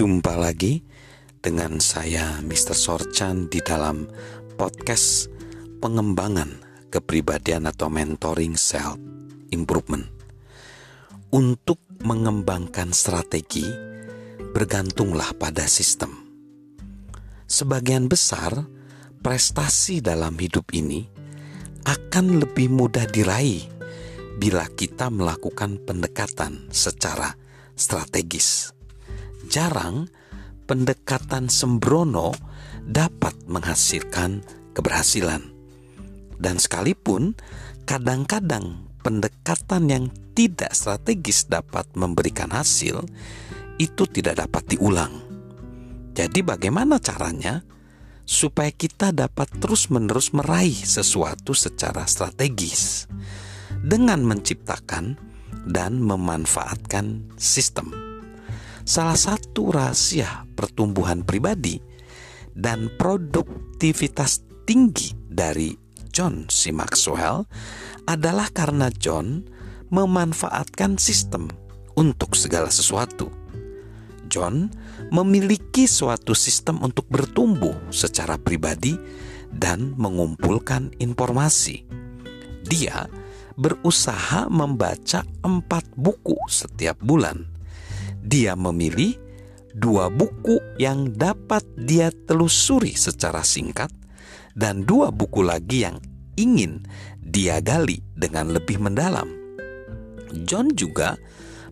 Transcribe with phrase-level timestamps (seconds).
[0.00, 0.80] Jumpa lagi
[1.44, 2.72] dengan saya Mr.
[2.72, 4.08] Sorchan di dalam
[4.56, 5.28] podcast
[5.76, 6.56] pengembangan
[6.88, 8.96] kepribadian atau mentoring self
[9.52, 10.08] improvement.
[11.36, 13.68] Untuk mengembangkan strategi
[14.56, 16.16] bergantunglah pada sistem.
[17.44, 18.56] Sebagian besar
[19.20, 21.04] prestasi dalam hidup ini
[21.84, 23.68] akan lebih mudah diraih
[24.40, 27.36] bila kita melakukan pendekatan secara
[27.76, 28.79] strategis
[29.50, 30.06] jarang
[30.70, 32.30] pendekatan sembrono
[32.86, 35.42] dapat menghasilkan keberhasilan.
[36.38, 37.34] Dan sekalipun
[37.84, 43.02] kadang-kadang pendekatan yang tidak strategis dapat memberikan hasil,
[43.76, 45.12] itu tidak dapat diulang.
[46.14, 47.60] Jadi bagaimana caranya
[48.24, 53.10] supaya kita dapat terus-menerus meraih sesuatu secara strategis
[53.82, 55.18] dengan menciptakan
[55.66, 58.09] dan memanfaatkan sistem
[58.84, 61.80] salah satu rahasia pertumbuhan pribadi
[62.54, 65.74] dan produktivitas tinggi dari
[66.10, 66.74] John C.
[66.74, 67.46] Maxwell
[68.04, 69.46] adalah karena John
[69.90, 71.50] memanfaatkan sistem
[71.94, 73.30] untuk segala sesuatu.
[74.30, 74.70] John
[75.10, 78.94] memiliki suatu sistem untuk bertumbuh secara pribadi
[79.50, 81.82] dan mengumpulkan informasi.
[82.62, 83.10] Dia
[83.58, 87.49] berusaha membaca empat buku setiap bulan
[88.20, 89.16] dia memilih
[89.76, 93.90] dua buku yang dapat dia telusuri secara singkat
[94.54, 95.96] dan dua buku lagi yang
[96.34, 96.84] ingin
[97.20, 99.28] dia gali dengan lebih mendalam.
[100.46, 101.18] John juga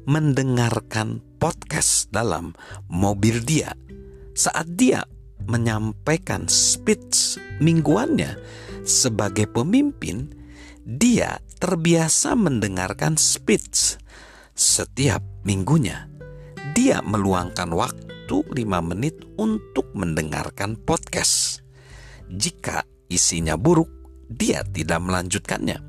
[0.09, 2.57] mendengarkan podcast dalam
[2.91, 3.75] mobil dia
[4.39, 5.03] saat dia
[5.49, 8.39] menyampaikan speech mingguannya
[8.87, 10.31] sebagai pemimpin,
[10.87, 13.99] dia terbiasa mendengarkan speech
[14.55, 16.18] setiap minggunya
[16.79, 18.55] dia meluangkan waktu 5
[18.87, 21.67] menit untuk mendengarkan podcast.
[22.31, 23.91] Jika isinya buruk,
[24.31, 25.83] dia tidak melanjutkannya.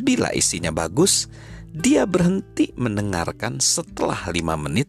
[0.00, 1.28] Bila isinya bagus,
[1.76, 4.88] dia berhenti mendengarkan setelah 5 menit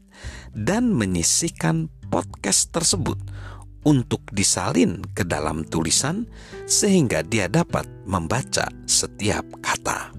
[0.56, 3.20] dan menyisikan podcast tersebut
[3.84, 6.32] untuk disalin ke dalam tulisan
[6.64, 10.16] sehingga dia dapat membaca setiap kata.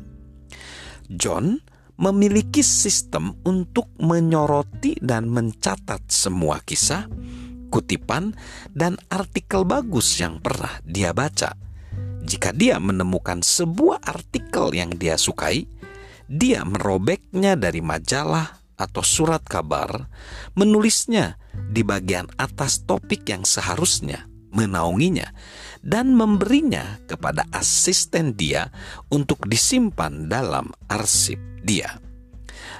[1.08, 7.06] John memiliki sistem untuk menyoroti dan mencatat semua kisah,
[7.68, 8.32] kutipan,
[8.72, 11.52] dan artikel bagus yang pernah dia baca.
[12.22, 15.66] Jika dia menemukan sebuah artikel yang dia sukai,
[16.30, 20.08] dia merobeknya dari majalah atau surat kabar,
[20.56, 25.32] menulisnya di bagian atas topik yang seharusnya menaunginya,
[25.82, 28.70] dan memberinya kepada asisten dia
[29.10, 31.98] untuk disimpan dalam arsip dia.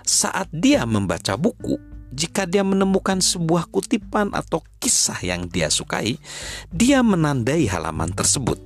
[0.06, 1.78] Saat dia membaca buku,
[2.12, 6.21] jika dia menemukan sebuah kutipan atau kisah yang dia sukai,
[6.69, 8.60] dia menandai halaman tersebut,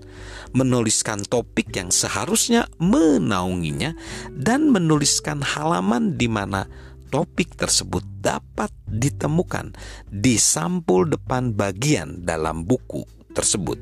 [0.50, 3.94] menuliskan topik yang seharusnya menaunginya,
[4.34, 6.66] dan menuliskan halaman di mana
[7.08, 9.74] topik tersebut dapat ditemukan
[10.10, 13.78] di sampul depan bagian dalam buku tersebut.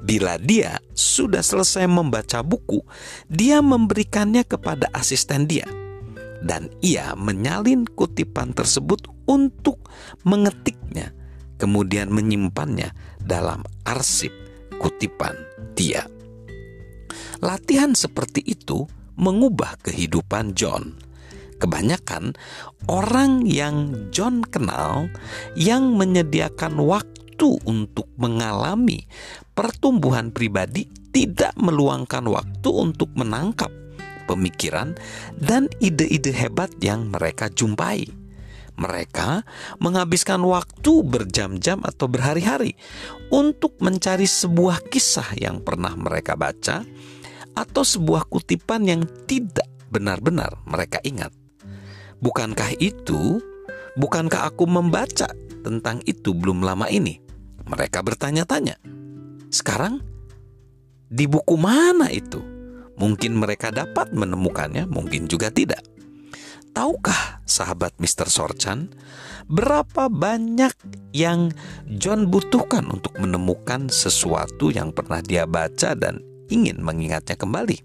[0.00, 2.80] Bila dia sudah selesai membaca buku,
[3.26, 5.66] dia memberikannya kepada asisten dia,
[6.40, 9.90] dan ia menyalin kutipan tersebut untuk
[10.22, 11.12] mengetiknya,
[11.58, 14.30] kemudian menyimpannya dalam arsip
[14.78, 15.34] kutipan
[15.74, 16.06] dia.
[17.42, 18.86] Latihan seperti itu
[19.20, 20.96] mengubah kehidupan John.
[21.60, 22.34] Kebanyakan
[22.88, 25.12] orang yang John kenal
[25.52, 29.04] yang menyediakan waktu untuk mengalami
[29.52, 33.68] pertumbuhan pribadi tidak meluangkan waktu untuk menangkap
[34.24, 34.94] pemikiran
[35.36, 38.06] dan ide-ide hebat yang mereka jumpai.
[38.80, 39.44] Mereka
[39.82, 42.78] menghabiskan waktu berjam-jam atau berhari-hari
[43.28, 46.80] untuk mencari sebuah kisah yang pernah mereka baca
[47.52, 51.39] atau sebuah kutipan yang tidak benar-benar mereka ingat.
[52.20, 53.40] Bukankah itu?
[53.96, 55.32] Bukankah aku membaca
[55.64, 57.20] tentang itu belum lama ini?
[57.64, 58.76] Mereka bertanya-tanya,
[59.48, 60.04] "Sekarang
[61.08, 62.40] di buku mana itu?"
[63.00, 65.80] Mungkin mereka dapat menemukannya, mungkin juga tidak.
[66.70, 68.28] Tahukah sahabat Mr.
[68.28, 68.92] Sorchan
[69.48, 70.76] berapa banyak
[71.16, 71.50] yang
[71.98, 76.20] John butuhkan untuk menemukan sesuatu yang pernah dia baca dan
[76.52, 77.80] ingin mengingatnya kembali?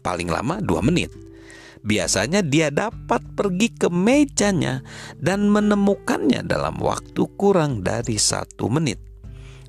[0.00, 1.12] Paling lama dua menit.
[1.82, 4.86] Biasanya dia dapat pergi ke mejanya
[5.18, 9.12] dan menemukannya dalam waktu kurang dari satu menit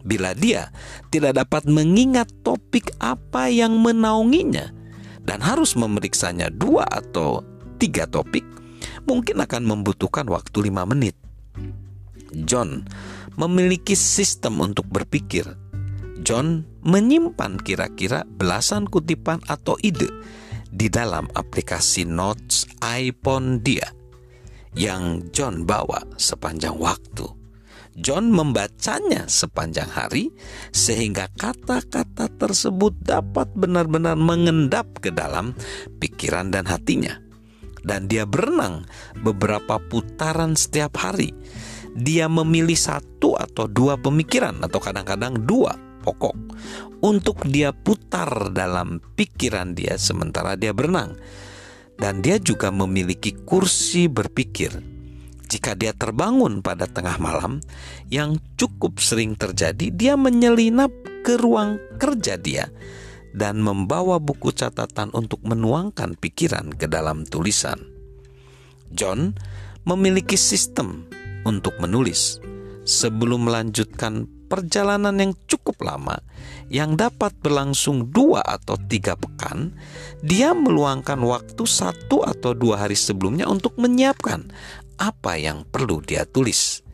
[0.03, 0.69] bila dia
[1.09, 4.69] tidak dapat mengingat topik apa yang menaunginya
[5.23, 7.39] dan harus memeriksanya dua atau
[7.79, 8.43] tiga topik,
[9.07, 11.15] mungkin akan membutuhkan waktu lima menit.
[12.43, 12.83] John
[13.39, 15.47] memiliki sistem untuk berpikir.
[16.23, 20.07] John menyimpan kira-kira belasan kutipan atau ide
[20.73, 23.85] di dalam aplikasi notes iPhone dia
[24.73, 27.29] yang John bawa sepanjang waktu.
[27.93, 30.33] John membacanya sepanjang hari
[30.73, 35.53] sehingga kata-kata tersebut dapat benar-benar mengendap ke dalam
[36.01, 37.21] pikiran dan hatinya.
[37.85, 38.89] Dan dia berenang
[39.21, 41.37] beberapa putaran setiap hari.
[41.93, 46.35] Dia memilih satu atau dua pemikiran atau kadang-kadang dua pokok
[46.99, 51.15] untuk dia putar dalam pikiran dia sementara dia berenang.
[51.93, 54.93] Dan dia juga memiliki kursi berpikir
[55.53, 57.61] jika dia terbangun pada tengah malam,
[58.09, 60.89] yang cukup sering terjadi, dia menyelinap
[61.21, 62.73] ke ruang kerja dia
[63.37, 67.77] dan membawa buku catatan untuk menuangkan pikiran ke dalam tulisan.
[68.89, 69.37] John
[69.85, 71.05] memiliki sistem
[71.45, 72.41] untuk menulis
[72.89, 76.21] sebelum melanjutkan perjalanan yang cukup lama
[76.69, 79.73] yang dapat berlangsung dua atau tiga pekan,
[80.21, 84.53] dia meluangkan waktu satu atau dua hari sebelumnya untuk menyiapkan
[85.01, 86.85] apa yang perlu dia tulis.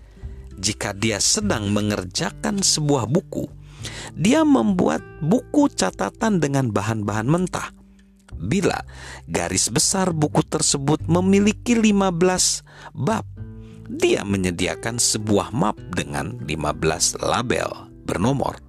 [0.55, 3.47] Jika dia sedang mengerjakan sebuah buku,
[4.15, 7.71] dia membuat buku catatan dengan bahan-bahan mentah.
[8.39, 8.79] Bila
[9.27, 13.27] garis besar buku tersebut memiliki 15 bab,
[13.89, 18.61] dia menyediakan sebuah map dengan 15 label bernomor.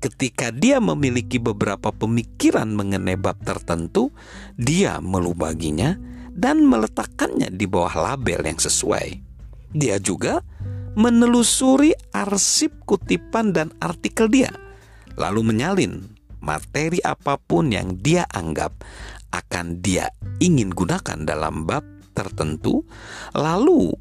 [0.00, 4.14] Ketika dia memiliki beberapa pemikiran mengenai bab tertentu,
[4.56, 5.98] dia melubaginya
[6.32, 9.20] dan meletakkannya di bawah label yang sesuai.
[9.76, 10.40] Dia juga
[10.96, 14.50] menelusuri arsip kutipan dan artikel dia,
[15.20, 16.08] lalu menyalin
[16.40, 18.72] materi apa pun yang dia anggap
[19.30, 20.08] akan dia
[20.40, 21.84] ingin gunakan dalam bab
[22.16, 22.82] tertentu,
[23.36, 23.94] lalu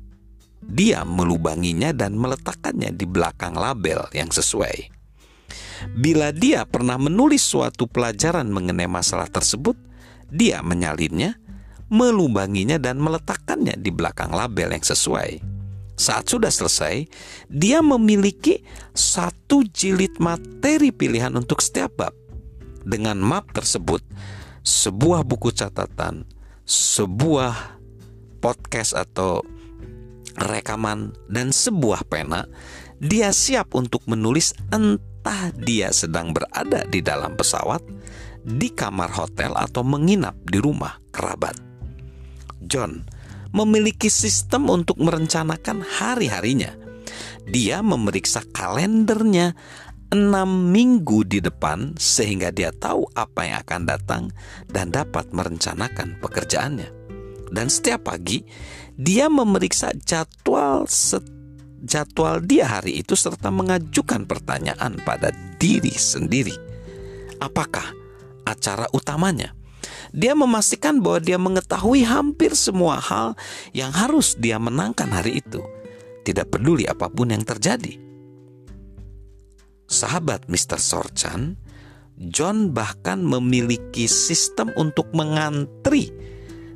[0.63, 4.91] dia melubanginya dan meletakkannya di belakang label yang sesuai.
[5.95, 9.79] Bila dia pernah menulis suatu pelajaran mengenai masalah tersebut,
[10.27, 11.39] dia menyalinnya,
[11.87, 15.39] melubanginya, dan meletakkannya di belakang label yang sesuai.
[15.99, 17.07] Saat sudah selesai,
[17.51, 18.63] dia memiliki
[18.95, 22.15] satu jilid materi pilihan untuk setiap bab.
[22.87, 23.99] Dengan map tersebut,
[24.63, 26.23] sebuah buku catatan,
[26.63, 27.79] sebuah
[28.39, 29.43] podcast atau
[30.37, 32.45] rekaman, dan sebuah pena,
[32.99, 37.81] dia siap untuk menulis entah dia sedang berada di dalam pesawat,
[38.43, 41.55] di kamar hotel, atau menginap di rumah kerabat.
[42.59, 43.07] John
[43.49, 46.75] memiliki sistem untuk merencanakan hari-harinya.
[47.49, 49.57] Dia memeriksa kalendernya
[50.09, 54.23] enam minggu di depan sehingga dia tahu apa yang akan datang
[54.69, 56.89] dan dapat merencanakan pekerjaannya.
[57.49, 58.45] Dan setiap pagi
[58.99, 60.83] dia memeriksa jadwal
[61.79, 66.51] jadwal dia hari itu serta mengajukan pertanyaan pada diri sendiri.
[67.39, 67.95] Apakah
[68.43, 69.55] acara utamanya?
[70.11, 73.39] Dia memastikan bahwa dia mengetahui hampir semua hal
[73.71, 75.63] yang harus dia menangkan hari itu.
[76.27, 77.95] Tidak peduli apa pun yang terjadi.
[79.87, 80.75] Sahabat Mr.
[80.75, 81.55] Sorchan,
[82.19, 86.11] John bahkan memiliki sistem untuk mengantri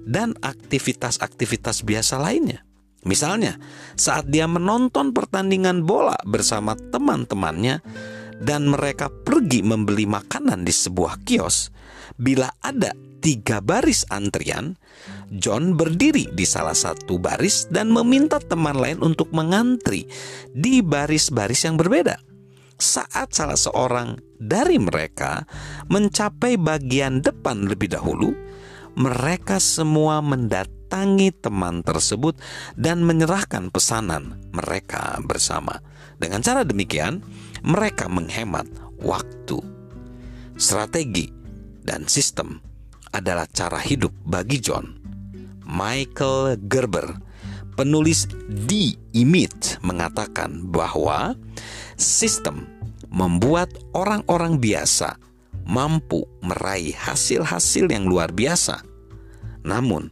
[0.04, 2.64] dan aktivitas-aktivitas biasa lainnya.
[3.04, 3.60] Misalnya,
[4.00, 7.84] saat dia menonton pertandingan bola bersama teman-temannya
[8.40, 11.68] dan mereka pergi membeli makanan di sebuah kios,
[12.16, 14.76] bila ada tiga baris antrian,
[15.32, 20.08] John berdiri di salah satu baris dan meminta teman lain untuk mengantri
[20.52, 22.20] di baris-baris yang berbeda.
[22.80, 25.48] Saat salah seorang dari mereka
[25.88, 28.36] mencapai bagian depan lebih dahulu,
[28.94, 32.38] mereka semua mendatangi teman tersebut
[32.78, 35.82] dan menyerahkan pesanan mereka bersama.
[36.18, 37.26] Dengan cara demikian,
[37.66, 38.70] mereka menghemat
[39.02, 39.60] waktu.
[40.56, 41.34] Strategi
[41.82, 42.62] dan sistem
[43.14, 45.02] adalah cara hidup bagi John.
[45.66, 47.18] Michael Gerber,
[47.74, 51.34] penulis The Image, mengatakan bahwa
[51.98, 52.70] sistem
[53.14, 55.18] membuat orang-orang biasa
[55.64, 58.84] mampu meraih hasil-hasil yang luar biasa.
[59.64, 60.12] Namun,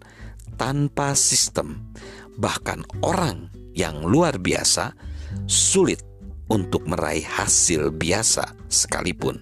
[0.56, 1.92] tanpa sistem,
[2.40, 4.96] bahkan orang yang luar biasa
[5.48, 6.04] sulit
[6.52, 9.40] untuk meraih hasil biasa sekalipun.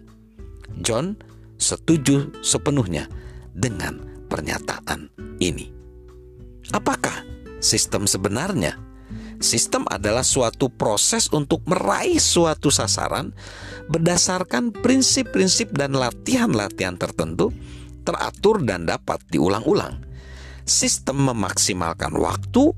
[0.85, 1.17] John
[1.57, 3.09] setuju sepenuhnya
[3.51, 3.99] dengan
[4.29, 5.09] pernyataan
[5.41, 5.73] ini.
[6.69, 7.25] Apakah
[7.59, 8.88] sistem sebenarnya?
[9.39, 13.31] Sistem adalah suatu proses untuk meraih suatu sasaran
[13.87, 17.55] berdasarkan prinsip-prinsip dan latihan-latihan tertentu
[18.03, 20.03] teratur dan dapat diulang-ulang.
[20.67, 22.75] Sistem memaksimalkan waktu,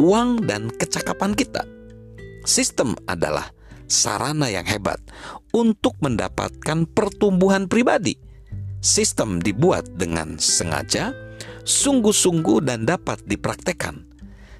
[0.00, 1.62] uang, dan kecakapan kita.
[2.48, 3.52] Sistem adalah
[3.86, 4.98] sarana yang hebat
[5.52, 8.18] untuk mendapatkan pertumbuhan pribadi.
[8.80, 11.12] Sistem dibuat dengan sengaja,
[11.68, 14.09] sungguh-sungguh, dan dapat dipraktekkan.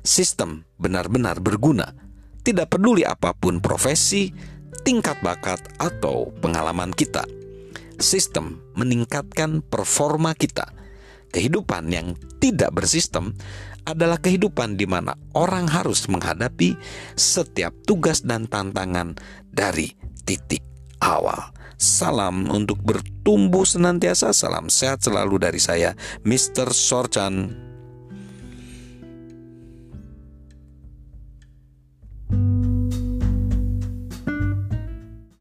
[0.00, 1.92] Sistem benar-benar berguna,
[2.40, 4.33] tidak peduli apa pun profesi,
[4.80, 7.28] tingkat bakat, atau pengalaman kita.
[8.00, 10.73] Sistem meningkatkan performa kita.
[11.30, 13.37] Kehidupan yang tidak bersistem
[13.85, 16.75] adalah kehidupan di mana orang harus menghadapi
[17.14, 19.14] setiap tugas dan tantangan
[19.52, 19.92] dari
[20.25, 20.64] titik
[21.04, 21.52] awal.
[21.80, 25.97] Salam untuk bertumbuh senantiasa, salam sehat selalu dari saya,
[26.28, 26.73] Mr.
[26.76, 27.70] Sorchan.